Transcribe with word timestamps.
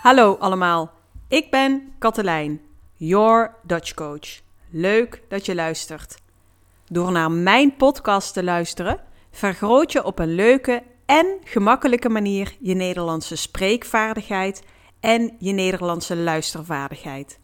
Hallo 0.00 0.36
allemaal, 0.38 0.92
ik 1.28 1.50
ben 1.50 1.92
Katelijn, 1.98 2.60
your 2.96 3.54
Dutch 3.62 3.94
coach. 3.94 4.40
Leuk 4.70 5.22
dat 5.28 5.46
je 5.46 5.54
luistert. 5.54 6.16
Door 6.86 7.12
naar 7.12 7.30
mijn 7.30 7.76
podcast 7.76 8.32
te 8.32 8.44
luisteren, 8.44 9.00
vergroot 9.30 9.92
je 9.92 10.04
op 10.04 10.18
een 10.18 10.34
leuke 10.34 10.82
en 11.06 11.38
gemakkelijke 11.44 12.08
manier 12.08 12.56
je 12.60 12.74
Nederlandse 12.74 13.36
spreekvaardigheid 13.36 14.62
en 15.00 15.36
je 15.38 15.52
Nederlandse 15.52 16.16
luistervaardigheid. 16.16 17.38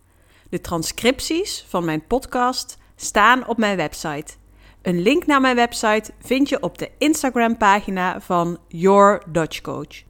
De 0.50 0.60
transcripties 0.60 1.64
van 1.68 1.84
mijn 1.84 2.06
podcast 2.06 2.78
staan 2.94 3.46
op 3.46 3.56
mijn 3.56 3.76
website. 3.76 4.34
Een 4.82 5.02
link 5.02 5.26
naar 5.26 5.40
mijn 5.40 5.56
website 5.56 6.10
vind 6.18 6.48
je 6.48 6.62
op 6.62 6.78
de 6.78 6.90
Instagram-pagina 6.98 8.20
van 8.20 8.58
Your 8.68 9.22
Dutch 9.26 9.60
Coach. 9.60 10.04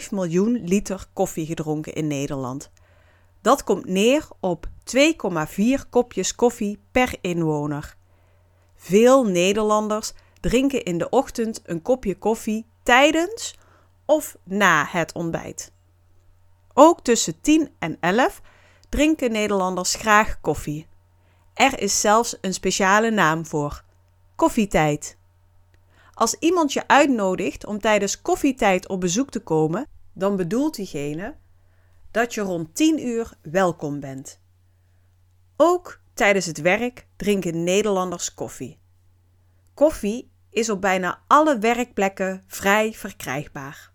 miljoen 0.10 0.64
liter 0.64 1.06
koffie 1.14 1.46
gedronken 1.46 1.94
in 1.94 2.08
Nederland. 2.08 2.72
Dat 3.44 3.64
komt 3.64 3.86
neer 3.86 4.28
op 4.40 4.68
2,4 4.98 5.90
kopjes 5.90 6.36
koffie 6.36 6.80
per 6.92 7.16
inwoner. 7.22 7.96
Veel 8.76 9.26
Nederlanders 9.26 10.14
drinken 10.40 10.84
in 10.84 10.98
de 10.98 11.10
ochtend 11.10 11.62
een 11.66 11.82
kopje 11.82 12.18
koffie 12.18 12.66
tijdens 12.84 13.56
of 14.06 14.38
na 14.44 14.86
het 14.90 15.14
ontbijt. 15.14 15.72
Ook 16.74 17.02
tussen 17.02 17.42
10 17.42 17.70
en 17.80 17.98
11 18.00 18.42
drinken 18.90 19.32
Nederlanders 19.32 19.96
graag 19.96 20.42
koffie. 20.42 20.88
Er 21.54 21.80
is 21.80 22.02
zelfs 22.02 22.38
een 22.42 22.54
speciale 22.54 23.12
naam 23.12 23.46
voor: 23.46 23.84
koffietijd. 24.36 25.18
Als 26.14 26.36
iemand 26.40 26.74
je 26.74 26.88
uitnodigt 26.88 27.66
om 27.66 27.80
tijdens 27.80 28.22
koffietijd 28.22 28.88
op 28.88 29.00
bezoek 29.00 29.30
te 29.30 29.40
komen, 29.40 29.88
dan 30.14 30.36
bedoelt 30.36 30.76
diegene 30.76 31.36
dat 32.14 32.34
je 32.34 32.42
rond 32.42 32.76
10 32.76 33.08
uur 33.08 33.34
welkom 33.42 34.00
bent. 34.00 34.40
Ook 35.58 36.00
tijdens 36.14 36.46
het 36.46 36.62
werk 36.62 37.08
drinken 37.16 37.64
Nederlanders 37.64 38.34
koffie. 38.34 38.80
Koffie 39.74 40.32
is 40.50 40.70
op 40.70 40.82
bijna 40.82 41.24
alle 41.28 41.58
werkplekken 41.58 42.44
vrij 42.48 42.94
verkrijgbaar. 42.94 43.92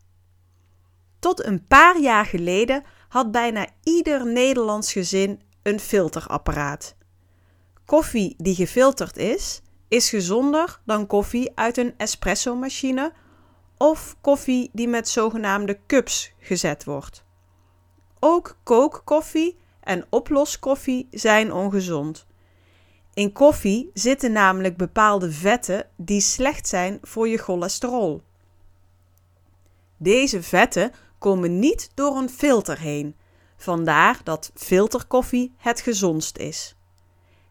Tot 1.19 1.45
een 1.45 1.67
paar 1.67 2.01
jaar 2.01 2.25
geleden 2.25 2.83
had 3.09 3.31
bijna 3.31 3.67
ieder 3.83 4.27
Nederlands 4.27 4.93
gezin 4.93 5.43
een 5.63 5.81
filterapparaat. 5.81 6.97
Koffie 7.85 8.35
die 8.39 8.55
gefilterd 8.55 9.17
is, 9.17 9.63
is 9.89 10.11
gezonder 10.11 10.81
dan 10.85 11.07
koffie 11.07 11.53
uit 11.55 11.77
een 11.77 11.95
espresso-machine 11.97 13.13
of 13.77 14.17
koffie 14.21 14.71
die 14.73 14.89
met 14.89 15.09
zogenaamde 15.09 15.79
cups 15.87 16.33
gezet 16.39 16.85
wordt. 16.85 17.27
Ook 18.21 18.57
kookkoffie 18.63 19.59
en 19.81 20.07
oploskoffie 20.09 21.09
zijn 21.11 21.53
ongezond. 21.53 22.27
In 23.15 23.33
koffie 23.33 23.91
zitten 23.95 24.33
namelijk 24.33 24.77
bepaalde 24.77 25.33
vetten 25.33 25.87
die 25.97 26.21
slecht 26.21 26.69
zijn 26.69 26.99
voor 27.03 27.29
je 27.29 27.39
cholesterol. 27.39 28.23
Deze 29.97 30.43
vetten 30.43 30.93
komen 31.19 31.59
niet 31.59 31.91
door 31.95 32.17
een 32.17 32.31
filter 32.31 32.79
heen, 32.79 33.17
vandaar 33.57 34.21
dat 34.25 34.51
filterkoffie 34.55 35.55
het 35.57 35.81
gezondst 35.81 36.37
is. 36.37 36.77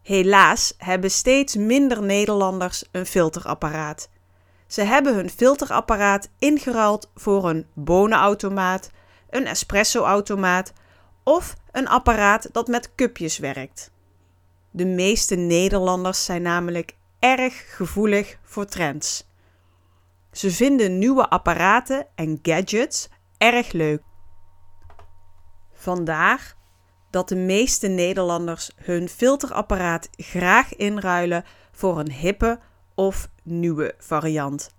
Helaas 0.01 0.73
hebben 0.77 1.11
steeds 1.11 1.55
minder 1.55 2.03
Nederlanders 2.03 2.83
een 2.91 3.05
filterapparaat. 3.05 4.09
Ze 4.67 4.81
hebben 4.81 5.15
hun 5.15 5.29
filterapparaat 5.29 6.29
ingeruild 6.39 7.11
voor 7.15 7.49
een 7.49 7.67
bonenautomaat, 7.73 8.89
een 9.29 9.47
espressoautomaat 9.47 10.73
of 11.23 11.55
een 11.71 11.87
apparaat 11.87 12.49
dat 12.51 12.67
met 12.67 12.95
cupjes 12.95 13.37
werkt. 13.37 13.91
De 14.71 14.85
meeste 14.85 15.35
Nederlanders 15.35 16.25
zijn 16.25 16.41
namelijk 16.41 16.95
erg 17.19 17.75
gevoelig 17.75 18.37
voor 18.43 18.65
trends. 18.65 19.27
Ze 20.31 20.51
vinden 20.51 20.97
nieuwe 20.97 21.29
apparaten 21.29 22.07
en 22.15 22.39
gadgets 22.41 23.09
erg 23.37 23.71
leuk. 23.71 24.01
Vandaar 25.73 26.55
dat 27.09 27.29
de 27.29 27.35
meeste 27.35 27.87
Nederlanders 27.87 28.71
hun 28.75 29.09
filterapparaat 29.09 30.09
graag 30.11 30.75
inruilen 30.75 31.45
voor 31.71 31.99
een 31.99 32.11
hippe 32.11 32.59
of 32.95 33.29
nieuwe 33.43 33.95
variant. 33.97 34.76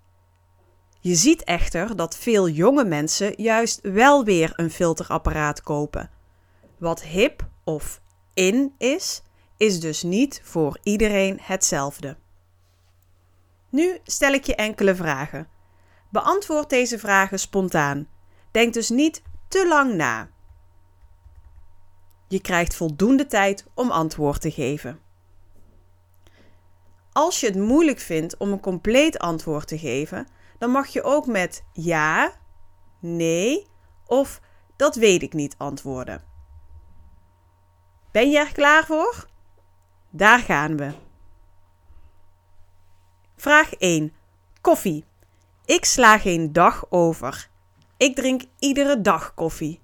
Je 1.01 1.15
ziet 1.15 1.43
echter 1.43 1.95
dat 1.95 2.17
veel 2.17 2.49
jonge 2.49 2.85
mensen 2.85 3.33
juist 3.41 3.79
wel 3.81 4.23
weer 4.23 4.51
een 4.55 4.71
filterapparaat 4.71 5.61
kopen. 5.61 6.09
Wat 6.77 7.01
hip 7.01 7.49
of 7.63 8.01
in 8.33 8.73
is, 8.77 9.21
is 9.57 9.79
dus 9.79 10.03
niet 10.03 10.41
voor 10.43 10.79
iedereen 10.83 11.39
hetzelfde. 11.41 12.17
Nu 13.69 13.99
stel 14.03 14.33
ik 14.33 14.43
je 14.43 14.55
enkele 14.55 14.95
vragen. 14.95 15.47
Beantwoord 16.09 16.69
deze 16.69 16.99
vragen 16.99 17.39
spontaan. 17.39 18.07
Denk 18.51 18.73
dus 18.73 18.89
niet 18.89 19.21
te 19.47 19.67
lang 19.67 19.93
na. 19.93 20.29
Je 22.27 22.41
krijgt 22.41 22.75
voldoende 22.75 23.25
tijd 23.25 23.65
om 23.73 23.91
antwoord 23.91 24.41
te 24.41 24.51
geven. 24.51 24.99
Als 27.11 27.39
je 27.39 27.45
het 27.45 27.55
moeilijk 27.55 27.99
vindt 27.99 28.37
om 28.37 28.51
een 28.51 28.59
compleet 28.59 29.19
antwoord 29.19 29.67
te 29.67 29.77
geven, 29.77 30.27
dan 30.59 30.71
mag 30.71 30.87
je 30.87 31.03
ook 31.03 31.25
met 31.27 31.63
ja, 31.73 32.31
nee 32.99 33.67
of 34.05 34.41
dat 34.75 34.95
weet 34.95 35.21
ik 35.21 35.33
niet 35.33 35.55
antwoorden. 35.57 36.23
Ben 38.11 38.29
je 38.29 38.37
er 38.37 38.51
klaar 38.51 38.85
voor? 38.85 39.27
Daar 40.09 40.39
gaan 40.39 40.77
we. 40.77 40.91
Vraag 43.35 43.73
1. 43.73 44.13
Koffie. 44.61 45.05
Ik 45.65 45.85
sla 45.85 46.17
geen 46.17 46.53
dag 46.53 46.85
over. 46.89 47.49
Ik 47.97 48.15
drink 48.15 48.43
iedere 48.59 49.01
dag 49.01 49.33
koffie. 49.33 49.81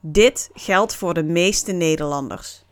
Dit 0.00 0.50
geldt 0.52 0.94
voor 0.94 1.14
de 1.14 1.22
meeste 1.22 1.72
Nederlanders. 1.72 2.64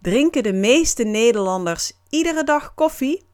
Drinken 0.00 0.42
de 0.42 0.52
meeste 0.52 1.04
Nederlanders 1.04 1.92
iedere 2.08 2.44
dag 2.44 2.74
koffie? 2.74 3.27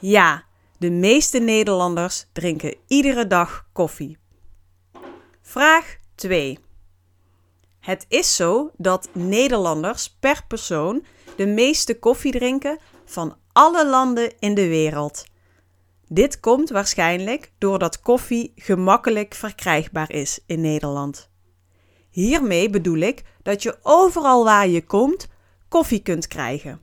Ja, 0.00 0.44
de 0.78 0.90
meeste 0.90 1.38
Nederlanders 1.38 2.26
drinken 2.32 2.74
iedere 2.86 3.26
dag 3.26 3.68
koffie. 3.72 4.18
Vraag 5.42 5.96
2. 6.14 6.58
Het 7.80 8.06
is 8.08 8.36
zo 8.36 8.70
dat 8.76 9.08
Nederlanders 9.12 10.16
per 10.20 10.44
persoon 10.48 11.04
de 11.36 11.46
meeste 11.46 11.98
koffie 11.98 12.32
drinken 12.32 12.78
van 13.04 13.36
alle 13.52 13.88
landen 13.88 14.32
in 14.38 14.54
de 14.54 14.68
wereld. 14.68 15.24
Dit 16.08 16.40
komt 16.40 16.70
waarschijnlijk 16.70 17.52
doordat 17.58 18.00
koffie 18.00 18.52
gemakkelijk 18.56 19.34
verkrijgbaar 19.34 20.10
is 20.10 20.40
in 20.46 20.60
Nederland. 20.60 21.30
Hiermee 22.10 22.70
bedoel 22.70 22.98
ik 22.98 23.22
dat 23.42 23.62
je 23.62 23.78
overal 23.82 24.44
waar 24.44 24.68
je 24.68 24.86
komt 24.86 25.28
koffie 25.68 26.02
kunt 26.02 26.26
krijgen. 26.26 26.80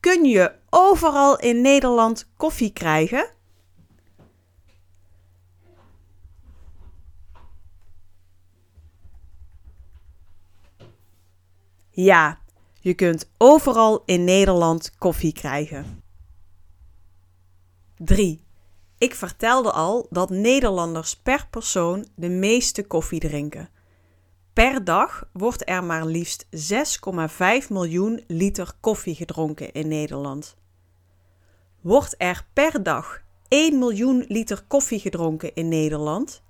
Kun 0.00 0.24
je 0.24 0.52
overal 0.76 1.38
in 1.38 1.60
Nederland 1.60 2.30
koffie 2.36 2.72
krijgen? 2.72 3.30
Ja, 11.90 12.38
je 12.80 12.94
kunt 12.94 13.30
overal 13.38 14.02
in 14.04 14.24
Nederland 14.24 14.96
koffie 14.98 15.32
krijgen. 15.32 16.02
3. 17.96 18.40
Ik 18.98 19.14
vertelde 19.14 19.72
al 19.72 20.06
dat 20.10 20.30
Nederlanders 20.30 21.16
per 21.16 21.46
persoon 21.50 22.06
de 22.14 22.28
meeste 22.28 22.86
koffie 22.86 23.20
drinken. 23.20 23.68
Per 24.52 24.84
dag 24.84 25.28
wordt 25.32 25.68
er 25.68 25.84
maar 25.84 26.06
liefst 26.06 26.46
6,5 26.50 27.68
miljoen 27.68 28.24
liter 28.26 28.72
koffie 28.80 29.14
gedronken 29.14 29.72
in 29.72 29.88
Nederland. 29.88 30.56
Wordt 31.84 32.14
er 32.18 32.46
per 32.52 32.82
dag 32.82 33.22
1 33.48 33.78
miljoen 33.78 34.24
liter 34.28 34.64
koffie 34.68 35.00
gedronken 35.00 35.54
in 35.54 35.68
Nederland? 35.68 36.42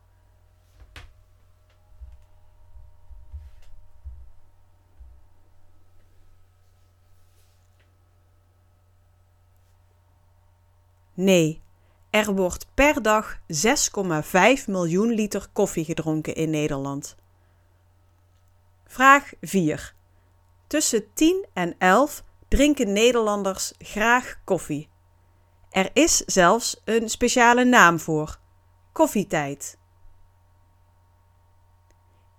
Nee, 11.15 11.63
er 12.11 12.35
wordt 12.35 12.67
per 12.75 13.03
dag 13.03 13.39
6,5 13.39 13.45
miljoen 14.67 15.13
liter 15.13 15.49
koffie 15.53 15.85
gedronken 15.85 16.35
in 16.35 16.51
Nederland. 16.51 17.17
Vraag 18.85 19.33
4. 19.41 19.95
Tussen 20.67 21.13
10 21.15 21.47
en 21.53 21.75
11 21.79 22.25
drinken 22.49 22.93
Nederlanders 22.93 23.73
graag 23.79 24.41
koffie. 24.45 24.93
Er 25.75 25.91
is 25.93 26.17
zelfs 26.17 26.81
een 26.85 27.09
speciale 27.09 27.65
naam 27.65 28.01
voor: 28.01 28.39
koffietijd. 28.93 29.79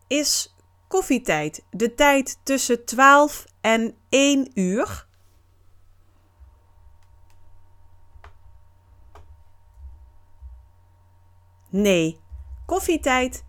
Is 0.08 0.56
koffietijd 0.88 1.66
de 1.70 1.94
tijd 1.94 2.40
tussen 2.44 2.86
12 2.86 3.46
en 3.62 3.98
1 4.10 4.60
uur? 4.60 5.08
Nee, 11.70 12.20
koffietijd 12.66 13.46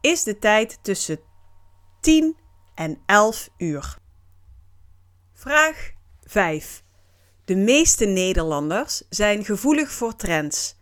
is 0.00 0.22
de 0.22 0.38
tijd 0.38 0.78
tussen 0.82 1.20
10 2.00 2.36
en 2.74 3.02
11 3.06 3.48
uur. 3.56 3.98
Vraag 5.32 5.90
5. 6.22 6.86
De 7.48 7.56
meeste 7.56 8.04
Nederlanders 8.04 9.02
zijn 9.08 9.44
gevoelig 9.44 9.90
voor 9.90 10.16
trends. 10.16 10.76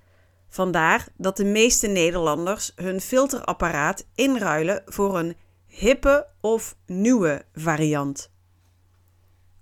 Vandaar 0.48 1.08
dat 1.16 1.36
de 1.36 1.44
meeste 1.44 1.86
Nederlanders 1.86 2.72
hun 2.74 3.00
filterapparaat 3.00 4.06
inruilen 4.14 4.82
voor 4.86 5.18
een 5.18 5.36
hippe 5.66 6.26
of 6.40 6.76
nieuwe 6.86 7.44
variant. 7.54 8.30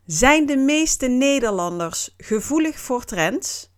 Zijn 0.07 0.47
de 0.47 0.57
meeste 0.57 1.07
Nederlanders 1.07 2.15
gevoelig 2.17 2.79
voor 2.79 3.05
trends? 3.05 3.71